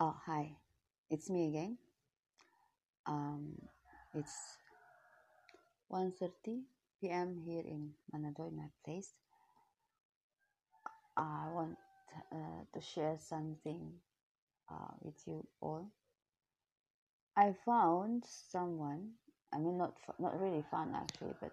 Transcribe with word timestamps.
Oh, 0.00 0.14
hi. 0.26 0.52
It's 1.10 1.28
me 1.28 1.48
again. 1.48 1.78
Um, 3.06 3.54
it's 4.14 4.36
1.30 5.92 6.62
p.m. 7.00 7.42
here 7.44 7.62
in 7.66 7.90
Manado, 8.14 8.48
in 8.48 8.56
my 8.56 8.68
place. 8.84 9.10
I 11.16 11.48
want 11.52 11.76
uh, 12.32 12.62
to 12.72 12.80
share 12.80 13.16
something 13.18 13.92
uh, 14.70 14.94
with 15.02 15.16
you 15.26 15.44
all. 15.60 15.90
I 17.36 17.54
found 17.66 18.24
someone. 18.24 19.12
I 19.52 19.58
mean, 19.58 19.78
not 19.78 19.94
not 20.20 20.40
really 20.40 20.64
found 20.70 20.94
actually, 20.94 21.34
but 21.40 21.52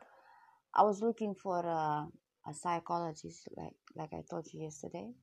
I 0.75 0.83
was 0.83 1.01
looking 1.01 1.33
for 1.35 1.59
a, 1.65 2.07
a 2.47 2.53
psychologist, 2.53 3.47
like 3.57 3.73
like 3.95 4.13
I 4.13 4.23
told 4.29 4.47
you 4.53 4.63
yesterday, 4.63 5.13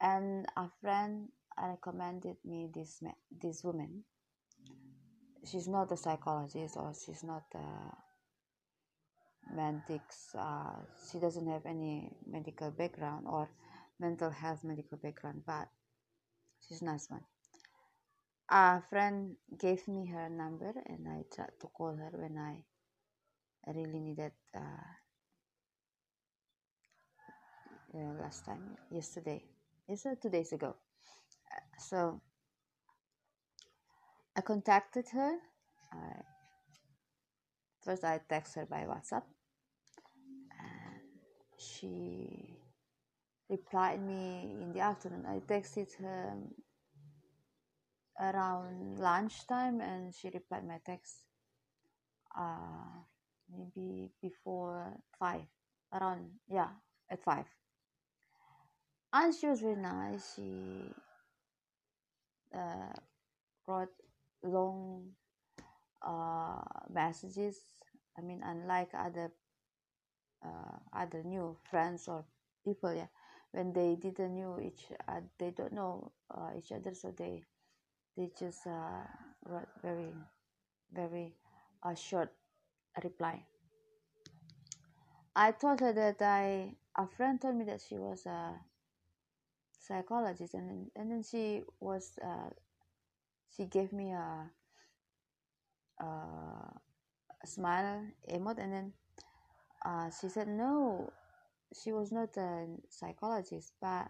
and 0.00 0.46
a 0.56 0.68
friend 0.80 1.28
recommended 1.68 2.36
me 2.44 2.68
this 2.74 3.02
this 3.30 3.62
woman. 3.62 4.04
She's 5.44 5.68
not 5.68 5.92
a 5.92 5.96
psychologist 5.96 6.76
or 6.76 6.92
she's 6.94 7.22
not 7.22 7.44
a 7.54 9.54
medics. 9.54 10.34
Uh, 10.34 10.76
she 11.10 11.18
doesn't 11.18 11.48
have 11.48 11.66
any 11.66 12.10
medical 12.26 12.70
background 12.70 13.26
or 13.28 13.50
mental 13.98 14.30
health 14.30 14.64
medical 14.64 14.98
background, 14.98 15.42
but 15.46 15.68
she's 16.66 16.82
a 16.82 16.84
nice 16.84 17.08
one. 17.10 17.24
A 18.50 18.82
friend 18.90 19.36
gave 19.58 19.86
me 19.88 20.06
her 20.06 20.28
number 20.28 20.72
and 20.86 21.08
I 21.08 21.22
tried 21.34 21.58
to 21.60 21.66
call 21.68 21.96
her 21.96 22.10
when 22.12 22.36
I 22.38 23.72
really 23.72 24.00
needed 24.00 24.32
uh, 24.54 24.60
last 28.20 28.44
time 28.44 28.76
yesterday. 28.90 29.42
Yesterday, 29.88 30.18
two 30.22 30.30
days 30.30 30.52
ago 30.52 30.76
so 31.78 32.20
I 34.36 34.40
contacted 34.42 35.08
her. 35.08 35.38
I, 35.92 36.22
first, 37.84 38.04
I 38.04 38.20
text 38.28 38.54
her 38.54 38.66
by 38.66 38.84
WhatsApp, 38.84 39.24
and 40.58 41.00
she 41.58 42.56
replied 43.48 44.00
me 44.00 44.56
in 44.62 44.72
the 44.72 44.80
afternoon. 44.80 45.26
I 45.26 45.40
texted 45.40 45.94
her 46.00 46.36
around 48.20 48.98
lunchtime, 48.98 49.80
and 49.80 50.14
she 50.14 50.30
replied 50.30 50.66
my 50.66 50.78
text 50.84 51.24
uh, 52.38 53.02
maybe 53.50 54.10
before 54.22 54.96
five, 55.18 55.42
around 55.92 56.30
yeah 56.48 56.68
at 57.10 57.22
five. 57.22 57.46
And 59.12 59.34
she 59.34 59.48
was 59.48 59.60
very 59.60 59.74
nice. 59.74 60.34
She 60.36 60.94
uh, 62.54 62.92
wrote 63.66 63.94
long 64.42 65.10
uh, 66.02 66.62
messages. 66.92 67.58
I 68.18 68.22
mean, 68.22 68.42
unlike 68.44 68.90
other 68.94 69.32
uh, 70.44 70.78
other 70.92 71.22
new 71.22 71.56
friends 71.70 72.08
or 72.08 72.24
people, 72.64 72.94
yeah, 72.94 73.06
when 73.52 73.72
they 73.72 73.96
didn't 73.96 74.36
know 74.36 74.58
each, 74.60 74.86
uh, 75.08 75.20
they 75.38 75.50
don't 75.50 75.72
know 75.72 76.12
uh, 76.30 76.50
each 76.56 76.72
other, 76.72 76.94
so 76.94 77.12
they 77.16 77.42
they 78.16 78.30
just 78.38 78.66
uh, 78.66 79.04
wrote 79.46 79.68
very 79.82 80.12
very 80.92 81.34
uh, 81.82 81.94
short 81.94 82.32
reply. 83.02 83.44
I 85.34 85.52
told 85.52 85.80
her 85.80 85.92
that 85.92 86.22
I 86.22 86.74
a 86.96 87.06
friend 87.06 87.40
told 87.40 87.56
me 87.56 87.64
that 87.64 87.80
she 87.80 87.96
was 87.98 88.26
a 88.26 88.54
psychologist. 89.90 90.54
And 90.54 90.68
then, 90.70 90.90
and 90.96 91.10
then 91.10 91.22
she 91.22 91.62
was 91.80 92.12
uh, 92.22 92.50
she 93.56 93.66
gave 93.66 93.92
me 93.92 94.12
a, 94.12 94.50
a, 96.00 96.06
smile 97.44 98.04
emote 98.30 98.58
and 98.58 98.72
then 98.72 98.92
uh, 99.86 100.10
she 100.20 100.28
said 100.28 100.46
no 100.46 101.10
she 101.72 101.90
was 101.90 102.12
not 102.12 102.36
a 102.36 102.66
psychologist 102.90 103.72
but 103.80 104.08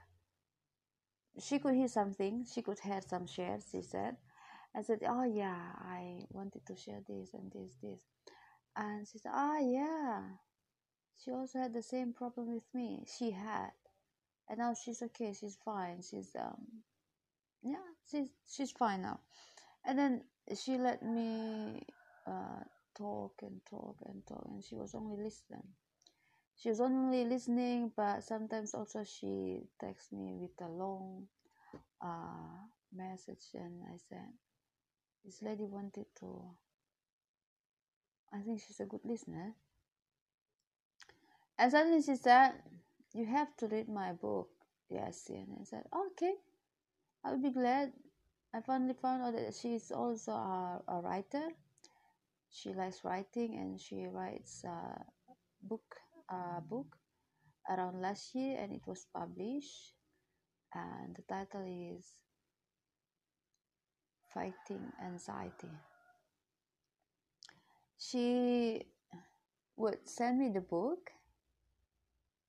she 1.39 1.61
could 1.61 1.75
hear 1.77 1.87
something. 1.89 2.45
She 2.53 2.61
could 2.61 2.81
hear 2.81 3.01
some 3.07 3.27
shares 3.27 3.65
she 3.71 3.83
said. 3.83 4.17
I 4.77 4.83
said 4.83 4.99
oh 5.09 5.25
yeah 5.25 5.61
I 5.81 6.27
wanted 6.31 6.67
to 6.67 6.77
share 6.77 7.01
this 7.09 7.31
and 7.35 7.51
this 7.53 7.73
this. 7.83 8.01
And 8.77 9.07
she 9.07 9.19
said 9.19 9.33
oh, 9.35 9.59
yeah 9.61 10.23
she 11.25 11.31
also 11.31 11.59
had 11.61 11.75
the 11.75 11.83
same 11.83 12.13
problem 12.13 12.53
with 12.53 12.65
me. 12.75 13.05
She 13.19 13.31
had 13.31 13.71
and 14.51 14.59
now 14.59 14.75
she's 14.75 15.03
okay 15.03 15.33
she's 15.33 15.57
fine 15.65 16.03
she's 16.03 16.37
um 16.39 16.83
yeah 17.63 17.77
she's 18.11 18.29
she's 18.49 18.73
fine 18.73 19.03
now. 19.03 19.21
And 19.85 19.99
then 19.99 20.23
she 20.57 20.77
let 20.79 21.03
me 21.03 21.83
uh, 22.27 22.63
talk 22.97 23.35
and 23.43 23.61
talk 23.69 23.97
and 24.07 24.27
talk 24.27 24.45
and 24.51 24.63
she 24.65 24.75
was 24.75 24.95
only 24.95 25.17
listening. 25.23 25.65
She 26.57 26.69
was 26.69 26.81
only 26.81 27.25
listening 27.25 27.93
but 27.97 28.23
sometimes 28.25 28.75
also 28.75 29.05
she 29.05 29.63
texts 29.81 30.13
me 30.13 30.35
with 30.41 30.61
a 30.61 30.69
long 30.71 31.27
uh, 32.03 32.67
message 32.95 33.45
and 33.55 33.83
i 33.93 33.97
said 34.09 34.29
this 35.25 35.43
lady 35.43 35.65
wanted 35.65 36.07
to 36.19 36.43
i 38.33 38.41
think 38.41 38.61
she's 38.61 38.81
a 38.81 38.87
good 38.87 39.05
listener. 39.05 39.55
And 41.59 41.71
suddenly 41.71 42.03
she 42.03 42.17
said 42.17 42.55
you 43.15 43.27
have 43.27 43.57
to 43.59 43.67
read 43.67 43.89
my 43.89 44.13
book. 44.13 44.49
Yes 44.89 45.29
and 45.29 45.47
I 45.61 45.65
said 45.65 45.85
okay. 45.95 46.35
I'll 47.25 47.39
be 47.41 47.51
glad. 47.51 47.93
I 48.53 48.61
finally 48.61 48.95
found 49.01 49.23
out 49.23 49.35
that 49.35 49.55
she's 49.55 49.91
also 49.93 50.33
a, 50.33 50.83
a 50.89 51.01
writer. 51.01 51.49
She 52.51 52.73
likes 52.73 53.05
writing 53.05 53.55
and 53.57 53.81
she 53.81 54.07
writes 54.07 54.65
a 54.65 55.05
book 55.63 55.97
a 56.29 56.61
book 56.61 56.97
around 57.69 58.01
last 58.01 58.35
year 58.35 58.59
and 58.61 58.73
it 58.73 58.83
was 58.87 59.07
published. 59.15 59.95
And 60.75 61.17
the 61.17 61.23
title 61.23 61.67
is 61.67 62.07
fighting 64.33 64.93
anxiety. 65.05 65.71
She 67.99 68.83
would 69.77 69.99
send 70.09 70.39
me 70.39 70.49
the 70.49 70.61
book 70.61 71.11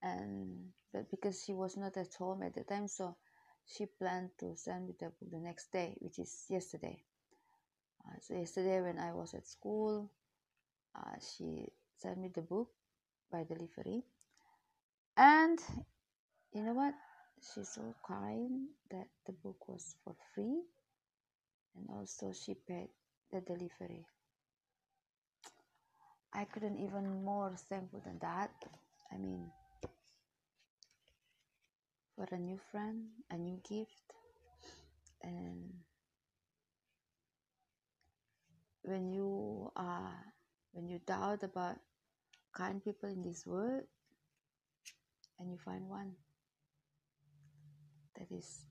and 0.03 0.71
but 0.93 1.09
because 1.09 1.43
she 1.45 1.53
was 1.53 1.77
not 1.77 1.95
at 1.97 2.13
home 2.15 2.43
at 2.43 2.53
the 2.55 2.63
time 2.63 2.87
so 2.87 3.15
she 3.65 3.85
planned 3.85 4.29
to 4.39 4.55
send 4.55 4.87
me 4.87 4.93
the 4.99 5.05
book 5.05 5.31
the 5.31 5.39
next 5.39 5.71
day 5.71 5.95
which 5.99 6.19
is 6.19 6.45
yesterday. 6.49 7.01
Uh, 8.05 8.17
so 8.19 8.33
yesterday 8.33 8.81
when 8.81 8.97
i 8.97 9.13
was 9.13 9.33
at 9.33 9.45
school 9.45 10.09
uh, 10.95 11.15
she 11.19 11.67
sent 11.97 12.17
me 12.19 12.29
the 12.33 12.41
book 12.41 12.69
by 13.31 13.43
delivery. 13.43 14.03
And 15.17 15.59
you 16.53 16.63
know 16.63 16.73
what? 16.73 16.93
She's 17.41 17.69
so 17.69 17.93
kind 18.07 18.67
that 18.91 19.07
the 19.25 19.33
book 19.33 19.67
was 19.67 19.95
for 20.03 20.15
free 20.35 20.61
and 21.75 21.87
also 21.89 22.31
she 22.33 22.55
paid 22.67 22.89
the 23.31 23.41
delivery. 23.41 24.05
I 26.33 26.45
couldn't 26.45 26.79
even 26.79 27.23
more 27.23 27.53
thankful 27.69 28.01
than 28.05 28.19
that. 28.21 28.51
I 29.11 29.17
mean 29.17 29.51
for 32.21 32.35
a 32.35 32.39
new 32.39 32.59
friend, 32.71 33.07
a 33.31 33.37
new 33.37 33.57
gift, 33.67 34.13
and 35.23 35.73
when 38.83 39.11
you 39.11 39.71
are 39.75 40.13
when 40.73 40.87
you 40.87 40.99
doubt 41.05 41.43
about 41.43 41.77
kind 42.53 42.83
people 42.83 43.09
in 43.09 43.21
this 43.21 43.45
world 43.45 43.83
and 45.39 45.51
you 45.51 45.57
find 45.57 45.87
one 45.87 46.11
that 48.17 48.27
is 48.31 48.65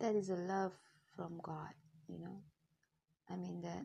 that 0.00 0.14
is 0.14 0.30
a 0.30 0.36
love 0.36 0.72
from 1.16 1.40
God, 1.42 1.74
you 2.08 2.18
know. 2.18 2.40
I 3.28 3.36
mean 3.36 3.60
that 3.62 3.84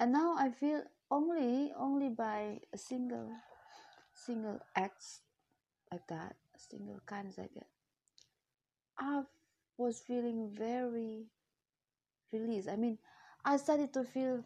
and 0.00 0.12
now 0.12 0.36
I 0.38 0.50
feel 0.50 0.82
only 1.10 1.72
only 1.76 2.08
by 2.08 2.60
a 2.72 2.78
single 2.78 3.30
single 4.24 4.60
acts 4.74 5.20
like 5.90 6.06
that, 6.08 6.36
single 6.56 7.00
kinds 7.06 7.38
like 7.38 7.54
that, 7.54 7.66
I 8.98 9.22
was 9.76 10.00
feeling 10.00 10.50
very 10.52 11.26
released. 12.32 12.68
I 12.68 12.76
mean, 12.76 12.98
I 13.44 13.56
started 13.56 13.92
to 13.94 14.04
feel 14.04 14.44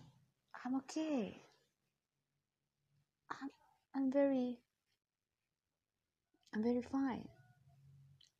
I'm 0.65 0.77
okay. 0.77 1.41
I'm, 3.31 3.51
I'm 3.95 4.13
very, 4.13 4.59
I'm 6.55 6.63
very 6.63 6.83
fine. 6.83 7.29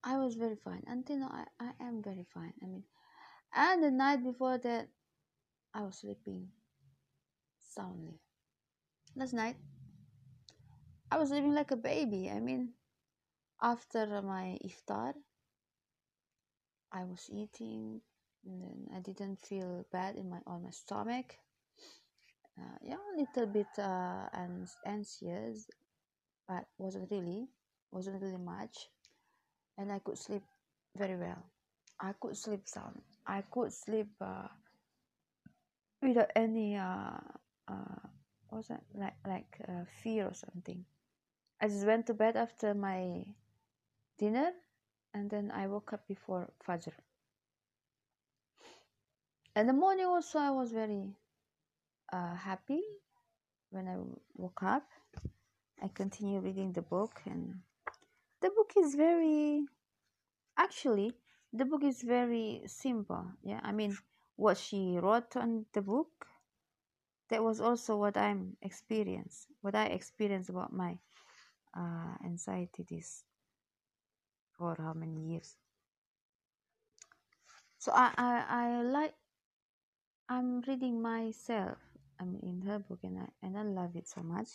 I 0.05 0.19
was 0.19 0.35
very 0.35 0.57
fine 0.57 0.83
until 0.87 1.19
now. 1.19 1.45
I, 1.61 1.65
I 1.65 1.87
am 1.87 2.03
very 2.03 2.27
fine. 2.35 2.53
I 2.63 2.67
mean, 2.67 2.83
and 3.55 3.83
the 3.83 3.91
night 3.91 4.23
before 4.23 4.59
that, 4.59 4.89
I 5.75 5.83
was 5.83 5.99
sleeping 5.99 6.49
soundly. 7.75 8.21
Last 9.17 9.33
night, 9.33 9.57
I 11.13 11.19
was 11.19 11.31
living 11.31 11.53
like 11.55 11.71
a 11.71 11.77
baby. 11.77 12.31
I 12.31 12.41
mean, 12.41 12.73
after 13.63 14.07
my 14.23 14.59
iftar 14.67 15.15
i 16.93 17.05
was 17.05 17.31
eating 17.33 18.01
and 18.45 18.63
then 18.63 18.79
i 18.97 19.01
didn't 19.01 19.39
feel 19.41 19.85
bad 19.93 20.17
in 20.17 20.29
my 20.29 20.39
on 20.47 20.65
my 20.65 20.71
stomach. 20.71 21.37
Uh, 22.59 22.79
yeah 22.83 22.97
a 23.15 23.17
little 23.21 23.47
bit 23.47 23.73
uh, 23.79 24.29
anxious 24.85 25.71
but 26.49 26.65
wasn't 26.79 27.11
really 27.11 27.49
wasn't 27.91 28.21
really 28.21 28.43
much. 28.57 28.89
And 29.79 29.93
i 29.93 29.99
could 30.01 30.19
sleep 30.19 30.43
very 30.97 31.17
well. 31.17 31.43
I 32.01 32.13
could 32.21 32.37
sleep 32.37 32.67
sound 32.67 33.01
i 33.27 33.43
could 33.51 33.73
sleep 33.73 34.11
uh, 34.21 34.49
without 36.03 36.31
any 36.35 36.77
uh, 36.77 37.21
uh, 37.69 38.03
was 38.51 38.69
that? 38.69 38.83
Like 38.95 39.15
like 39.27 39.53
uh, 39.69 39.85
fear 40.03 40.27
or 40.27 40.35
something 40.35 40.85
i 41.63 41.69
just 41.69 41.87
went 41.87 42.07
to 42.07 42.15
bed 42.15 42.37
after 42.37 42.75
my 42.75 43.25
dinner 44.19 44.51
and 45.15 45.31
then 45.31 45.51
i 45.55 45.67
woke 45.67 45.93
up 45.93 46.07
before 46.09 46.51
fajr. 46.67 46.93
And 49.55 49.69
the 49.69 49.73
morning 49.73 50.07
also 50.07 50.39
i 50.39 50.51
was 50.51 50.73
very 50.73 51.15
uh, 52.13 52.35
happy. 52.35 52.83
When 53.71 53.89
i 53.89 53.97
woke 54.37 54.63
up 54.63 54.85
i 55.83 55.89
continue 55.89 56.41
reading 56.41 56.73
the 56.73 56.83
book 56.83 57.21
and 57.27 57.61
the 58.41 58.51
book 58.51 58.73
is 58.77 58.95
very 58.95 59.65
actually 60.59 61.13
the 61.53 61.65
book 61.65 61.85
is 61.85 62.03
very 62.03 62.63
simple. 62.67 63.25
Yeah 63.45 63.61
i 63.63 63.73
mean 63.73 63.97
what 64.37 64.59
she 64.59 64.99
wrote 64.99 65.37
on 65.37 65.67
the 65.73 65.83
book 65.83 66.27
that 67.29 67.43
was 67.43 67.61
also 67.61 67.97
what 67.97 68.17
i'm 68.17 68.57
experienced 68.63 69.47
what 69.61 69.75
i 69.75 69.87
experienced 69.87 70.51
about 70.51 70.73
my 70.73 70.99
uh, 71.77 72.15
anxiety 72.25 72.85
this 72.89 73.25
for 74.57 74.77
how 74.79 74.93
many 74.93 75.33
years? 75.33 75.57
So 77.79 77.93
i 77.93 78.13
i, 78.17 78.45
I 78.49 78.83
like 78.83 79.15
i'm 80.29 80.61
reading 80.63 81.03
myself 81.03 81.79
i'm 82.21 82.39
in 82.43 82.63
her 82.63 82.79
book 82.79 83.01
and 83.03 83.19
i 83.19 83.27
and 83.43 83.59
i 83.59 83.63
love 83.63 83.97
it 83.97 84.09
so 84.09 84.23
much. 84.23 84.49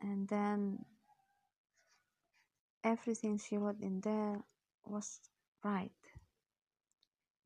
And 0.00 0.26
then 0.28 0.84
everything 2.84 3.38
she 3.38 3.56
wrote 3.56 3.80
in 3.80 4.00
there 4.00 4.42
was 4.84 5.20
right. 5.64 5.90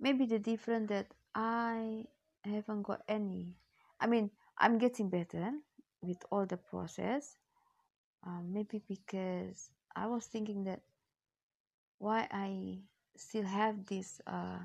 Maybe 0.00 0.26
the 0.26 0.38
difference 0.38 0.88
that 0.88 1.06
i 1.34 2.04
haven't 2.44 2.82
got 2.82 3.02
any 3.08 3.56
i 4.00 4.06
mean 4.06 4.30
i'm 4.58 4.78
getting 4.78 5.10
better 5.10 5.52
with 6.00 6.18
all 6.30 6.46
the 6.46 6.56
process 6.56 7.36
um, 8.26 8.52
maybe 8.52 8.82
because 8.88 9.70
i 9.94 10.06
was 10.06 10.26
thinking 10.26 10.64
that 10.64 10.80
why 11.98 12.26
i 12.30 12.78
still 13.16 13.44
have 13.44 13.84
this 13.86 14.20
uh, 14.26 14.58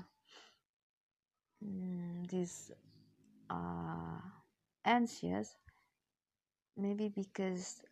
mm, 1.64 2.26
this 2.28 2.70
uh, 3.50 4.20
anxious 4.84 5.56
maybe 6.76 7.08
because 7.08 7.82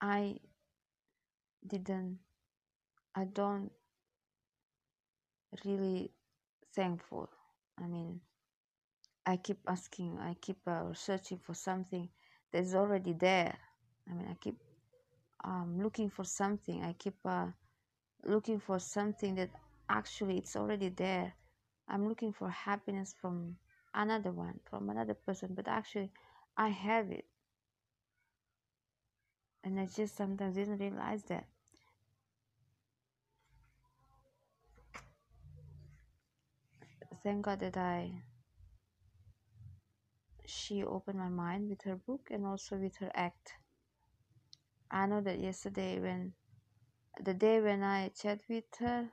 i 0.00 0.38
didn't 1.66 2.20
i 3.16 3.24
don't 3.24 3.72
really 5.64 6.12
thankful. 6.74 7.28
I 7.78 7.86
mean, 7.86 8.20
I 9.26 9.36
keep 9.36 9.58
asking, 9.68 10.18
I 10.18 10.32
keep 10.40 10.66
uh, 10.66 10.94
searching 10.94 11.36
for 11.38 11.52
something 11.54 12.08
that's 12.54 12.74
already 12.74 13.12
there. 13.12 13.52
I 14.08 14.14
mean, 14.14 14.28
I 14.30 14.34
keep 14.34 14.54
um, 15.42 15.80
looking 15.82 16.08
for 16.08 16.24
something. 16.24 16.84
I 16.84 16.92
keep 16.92 17.16
uh, 17.24 17.46
looking 18.24 18.60
for 18.60 18.78
something 18.78 19.34
that 19.34 19.50
actually 19.88 20.38
it's 20.38 20.54
already 20.54 20.88
there. 20.90 21.34
I'm 21.88 22.08
looking 22.08 22.32
for 22.32 22.48
happiness 22.48 23.12
from 23.20 23.56
another 23.92 24.30
one, 24.30 24.60
from 24.70 24.88
another 24.88 25.14
person, 25.14 25.50
but 25.54 25.66
actually 25.66 26.12
I 26.56 26.68
have 26.68 27.10
it. 27.10 27.24
And 29.64 29.80
I 29.80 29.86
just 29.86 30.16
sometimes 30.16 30.54
didn't 30.54 30.78
realize 30.78 31.24
that. 31.24 31.46
thank 37.22 37.42
God 37.42 37.58
that 37.60 37.76
I 37.78 38.22
she 40.46 40.82
opened 40.84 41.18
my 41.18 41.28
mind 41.28 41.68
with 41.68 41.82
her 41.82 41.96
book 41.96 42.28
and 42.30 42.46
also 42.46 42.76
with 42.76 42.96
her 42.96 43.10
act. 43.14 43.54
I 44.90 45.06
know 45.06 45.20
that 45.20 45.40
yesterday 45.40 46.00
when 46.00 46.34
the 47.22 47.34
day 47.34 47.60
when 47.60 47.82
I 47.82 48.08
chat 48.08 48.40
with 48.48 48.64
her, 48.80 49.08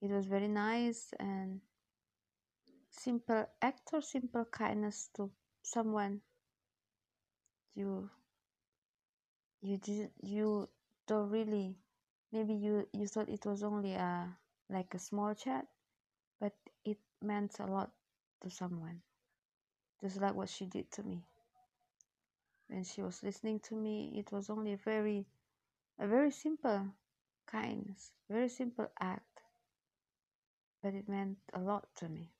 it 0.00 0.10
was 0.10 0.26
very 0.26 0.48
nice 0.48 1.12
and 1.18 1.60
simple 2.90 3.46
act 3.62 3.90
or 3.92 4.02
simple 4.02 4.44
kindness 4.44 5.10
to 5.16 5.30
someone 5.62 6.20
you 7.74 8.10
you 9.62 9.78
did 9.78 10.10
you 10.22 10.68
don't 11.06 11.30
really 11.30 11.76
maybe 12.32 12.54
you 12.54 12.86
you 12.92 13.06
thought 13.06 13.28
it 13.28 13.44
was 13.46 13.62
only 13.62 13.94
a 13.94 14.28
like 14.68 14.92
a 14.94 14.98
small 14.98 15.34
chat 15.34 15.66
but 16.40 16.52
it 16.84 16.98
meant 17.22 17.58
a 17.60 17.66
lot 17.66 17.90
to 18.42 18.50
someone 18.50 19.00
just 20.02 20.20
like 20.20 20.34
what 20.34 20.48
she 20.48 20.66
did 20.66 20.90
to 20.92 21.02
me. 21.02 21.22
When 22.68 22.84
she 22.84 23.02
was 23.02 23.22
listening 23.22 23.60
to 23.60 23.74
me. 23.74 24.12
It 24.16 24.32
was 24.32 24.48
only 24.50 24.72
a 24.72 24.76
very 24.76 25.26
a 25.98 26.06
very 26.06 26.30
simple 26.30 26.86
kindness 27.46 28.12
very 28.30 28.48
simple 28.48 28.86
act. 29.00 29.42
But 30.82 30.94
it 30.94 31.08
meant 31.08 31.38
a 31.52 31.58
lot 31.58 31.88
to 31.96 32.08
me. 32.08 32.30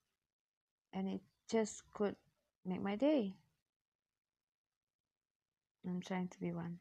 And 0.93 1.09
it 1.09 1.21
just 1.51 1.83
could 1.93 2.17
make 2.65 2.81
my 2.81 2.97
day. 2.97 3.35
I'm 5.87 6.01
trying 6.01 6.29
to 6.29 6.41
be 6.41 6.53
one 6.53 6.79